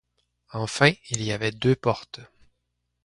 Enfin 0.53 0.93
il 1.11 1.21
y 1.23 1.31
avait 1.31 1.51
deux 1.51 1.75
portes. 1.75 2.21